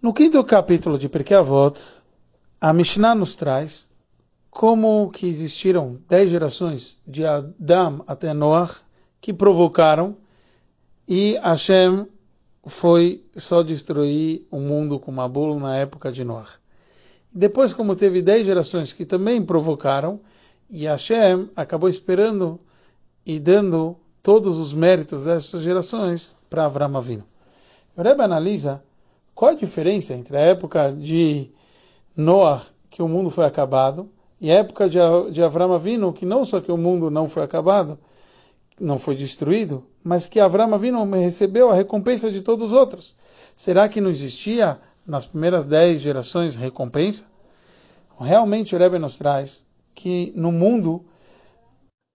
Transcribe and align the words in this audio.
No 0.00 0.14
quinto 0.14 0.44
capítulo 0.44 0.96
de 0.96 1.08
Pirkei 1.08 1.36
Avot, 1.36 1.76
a 2.60 2.72
Mishnah 2.72 3.16
nos 3.16 3.34
traz 3.34 3.90
como 4.48 5.10
que 5.10 5.26
existiram 5.26 5.98
dez 6.08 6.30
gerações 6.30 6.98
de 7.04 7.26
Adam 7.26 8.04
até 8.06 8.32
Noah 8.32 8.72
que 9.20 9.32
provocaram 9.32 10.16
e 11.08 11.36
Hashem 11.42 12.06
foi 12.64 13.24
só 13.36 13.64
destruir 13.64 14.46
o 14.52 14.60
mundo 14.60 15.00
com 15.00 15.10
Mabul 15.10 15.58
na 15.58 15.76
época 15.76 16.12
de 16.12 16.22
Noah. 16.22 16.48
Depois, 17.34 17.74
como 17.74 17.96
teve 17.96 18.22
dez 18.22 18.46
gerações 18.46 18.92
que 18.92 19.04
também 19.04 19.44
provocaram, 19.44 20.20
e 20.70 20.86
Hashem 20.86 21.50
acabou 21.56 21.88
esperando 21.88 22.60
e 23.26 23.40
dando 23.40 23.96
todos 24.22 24.58
os 24.58 24.72
méritos 24.72 25.24
dessas 25.24 25.62
gerações 25.62 26.36
para 26.48 26.66
Avram 26.66 26.96
Avinu. 26.96 27.24
O 27.96 28.02
Rebbe 28.02 28.22
analisa 28.22 28.80
qual 29.38 29.52
a 29.52 29.54
diferença 29.54 30.14
entre 30.14 30.36
a 30.36 30.40
época 30.40 30.90
de 30.90 31.48
Noah, 32.16 32.60
que 32.90 33.00
o 33.00 33.06
mundo 33.06 33.30
foi 33.30 33.44
acabado, 33.44 34.10
e 34.40 34.50
a 34.50 34.56
época 34.56 34.88
de, 34.88 34.98
de 35.30 35.40
Avram 35.40 35.72
Avinu, 35.72 36.12
que 36.12 36.26
não 36.26 36.44
só 36.44 36.60
que 36.60 36.72
o 36.72 36.76
mundo 36.76 37.08
não 37.08 37.28
foi 37.28 37.44
acabado, 37.44 37.96
não 38.80 38.98
foi 38.98 39.14
destruído, 39.14 39.84
mas 40.02 40.26
que 40.26 40.40
Avram 40.40 40.74
Avinu 40.74 41.08
recebeu 41.12 41.70
a 41.70 41.74
recompensa 41.76 42.32
de 42.32 42.40
todos 42.40 42.72
os 42.72 42.76
outros. 42.76 43.14
Será 43.54 43.88
que 43.88 44.00
não 44.00 44.10
existia 44.10 44.76
nas 45.06 45.24
primeiras 45.24 45.64
dez 45.64 46.00
gerações 46.00 46.56
recompensa? 46.56 47.26
Realmente 48.18 48.74
o 48.74 48.78
Rebbe 48.80 48.98
nos 48.98 49.18
traz 49.18 49.66
que 49.94 50.32
no 50.34 50.50
mundo 50.50 51.04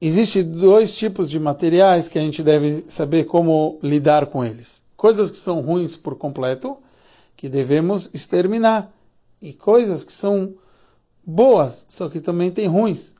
existe 0.00 0.44
dois 0.44 0.96
tipos 0.96 1.28
de 1.28 1.40
materiais 1.40 2.08
que 2.08 2.16
a 2.16 2.22
gente 2.22 2.44
deve 2.44 2.84
saber 2.86 3.24
como 3.24 3.76
lidar 3.82 4.26
com 4.26 4.44
eles. 4.44 4.84
Coisas 4.96 5.32
que 5.32 5.38
são 5.38 5.60
ruins 5.60 5.96
por 5.96 6.14
completo 6.14 6.78
que 7.38 7.48
devemos 7.48 8.10
exterminar. 8.12 8.92
E 9.40 9.52
coisas 9.52 10.02
que 10.02 10.12
são 10.12 10.54
boas, 11.24 11.86
só 11.88 12.08
que 12.08 12.20
também 12.20 12.50
tem 12.50 12.66
ruins. 12.66 13.14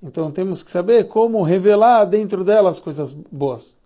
Então 0.00 0.30
temos 0.30 0.62
que 0.62 0.70
saber 0.70 1.08
como 1.08 1.42
revelar 1.42 2.04
dentro 2.04 2.44
delas 2.44 2.78
coisas 2.78 3.10
boas. 3.10 3.76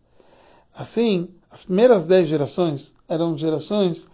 Assim, 0.74 1.28
as 1.50 1.64
primeiras 1.64 2.04
dez 2.04 2.28
gerações 2.28 2.94
eram 3.08 3.36
gerações 3.36 4.08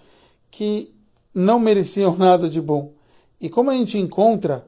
que 0.48 0.94
não 1.34 1.58
mereciam 1.58 2.14
nada 2.16 2.48
de 2.48 2.60
bom. 2.60 2.92
E 3.40 3.50
como 3.50 3.70
a 3.70 3.74
gente 3.74 3.98
encontra 3.98 4.64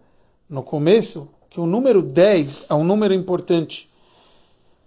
no 0.48 0.64
começo 0.64 1.30
que 1.48 1.60
o 1.60 1.66
número 1.66 2.02
10 2.02 2.66
é 2.68 2.74
um 2.74 2.82
número 2.82 3.14
importante, 3.14 3.88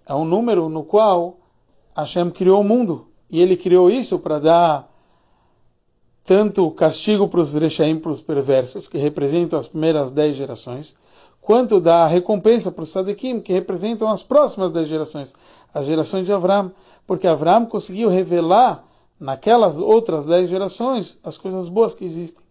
é 0.06 0.14
um 0.14 0.26
número 0.26 0.68
no 0.68 0.84
qual 0.84 1.38
Hashem 1.96 2.30
criou 2.30 2.60
o 2.60 2.64
mundo. 2.64 3.08
E 3.30 3.42
ele 3.42 3.56
criou 3.56 3.90
isso 3.90 4.20
para 4.20 4.40
dar 4.40 4.99
tanto 6.24 6.70
castigo 6.72 7.28
para 7.28 7.40
os 7.40 7.56
Rechaim, 7.56 7.98
para 7.98 8.12
os 8.12 8.22
perversos, 8.22 8.88
que 8.88 8.98
representam 8.98 9.58
as 9.58 9.68
primeiras 9.68 10.12
dez 10.12 10.36
gerações, 10.36 10.96
quanto 11.42 11.80
da 11.80 12.06
recompensa 12.06 12.72
para 12.72 12.84
os 12.84 12.90
Sadikim, 12.90 13.40
que 13.40 13.54
representam 13.54 14.08
as 14.08 14.22
próximas 14.22 14.72
dez 14.72 14.88
gerações, 14.88 15.34
as 15.74 15.86
gerações 15.86 16.26
de 16.26 16.32
Avram, 16.32 16.72
porque 17.08 17.28
Avram 17.28 17.66
conseguiu 17.66 18.10
revelar 18.10 18.86
naquelas 19.20 19.80
outras 19.80 20.26
dez 20.26 20.50
gerações 20.50 21.20
as 21.24 21.38
coisas 21.38 21.68
boas 21.68 21.94
que 21.94 22.06
existem. 22.06 22.44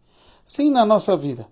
Sim, 0.44 0.70
na 0.70 0.84
nossa 0.84 1.16
vida. 1.16 1.46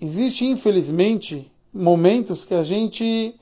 Existe, 0.00 0.46
infelizmente, 0.46 1.50
momentos 1.72 2.44
que 2.44 2.54
a 2.54 2.62
gente 2.62 3.38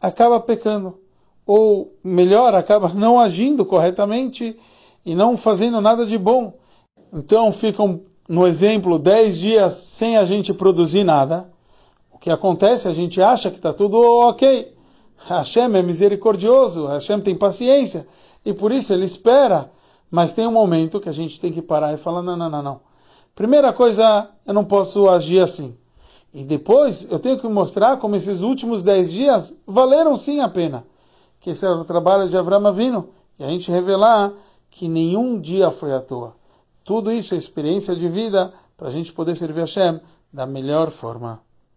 acaba 0.00 0.40
pecando, 0.40 0.98
ou 1.46 1.94
melhor, 2.02 2.54
acaba 2.54 2.88
não 2.94 3.18
agindo 3.18 3.64
corretamente 3.64 4.58
e 5.04 5.14
não 5.14 5.36
fazendo 5.36 5.80
nada 5.80 6.04
de 6.04 6.18
bom. 6.18 6.54
Então 7.12 7.50
ficam, 7.50 8.02
no 8.28 8.46
exemplo, 8.46 8.98
10 8.98 9.38
dias 9.38 9.74
sem 9.74 10.16
a 10.16 10.24
gente 10.24 10.54
produzir 10.54 11.04
nada. 11.04 11.50
O 12.12 12.18
que 12.18 12.30
acontece? 12.30 12.86
A 12.88 12.92
gente 12.92 13.20
acha 13.20 13.50
que 13.50 13.56
está 13.56 13.72
tudo 13.72 14.00
ok. 14.00 14.74
Hashem 15.26 15.76
é 15.76 15.82
misericordioso, 15.82 16.86
Hashem 16.86 17.20
tem 17.20 17.34
paciência. 17.34 18.06
E 18.44 18.52
por 18.52 18.72
isso 18.72 18.92
ele 18.92 19.04
espera. 19.04 19.70
Mas 20.10 20.32
tem 20.32 20.46
um 20.46 20.52
momento 20.52 21.00
que 21.00 21.08
a 21.08 21.12
gente 21.12 21.40
tem 21.40 21.52
que 21.52 21.62
parar 21.62 21.92
e 21.92 21.96
falar: 21.96 22.22
não, 22.22 22.36
não, 22.36 22.48
não, 22.48 22.62
não. 22.62 22.80
Primeira 23.34 23.72
coisa, 23.72 24.28
eu 24.46 24.54
não 24.54 24.64
posso 24.64 25.08
agir 25.08 25.40
assim. 25.40 25.76
E 26.32 26.44
depois 26.44 27.10
eu 27.10 27.18
tenho 27.18 27.38
que 27.38 27.48
mostrar 27.48 27.96
como 27.96 28.16
esses 28.16 28.40
últimos 28.40 28.82
10 28.82 29.10
dias 29.10 29.56
valeram 29.66 30.16
sim 30.16 30.40
a 30.40 30.48
pena. 30.48 30.84
Que 31.40 31.50
esse 31.50 31.64
era 31.64 31.74
o 31.74 31.84
trabalho 31.84 32.28
de 32.28 32.36
Avram 32.36 32.66
Avino. 32.66 33.08
E 33.38 33.44
a 33.44 33.48
gente 33.48 33.70
revelar 33.70 34.32
que 34.70 34.88
nenhum 34.88 35.40
dia 35.40 35.70
foi 35.70 35.92
à 35.92 36.00
toa. 36.00 36.34
Tudo 36.90 37.12
isso 37.12 37.36
é 37.36 37.38
experiência 37.38 37.94
de 37.94 38.08
vida 38.08 38.52
para 38.76 38.88
a 38.88 38.90
gente 38.90 39.12
poder 39.12 39.36
servir 39.36 39.60
a 39.60 39.62
Hashem 39.62 40.00
da 40.32 40.44
melhor 40.44 40.90
forma. 40.90 41.40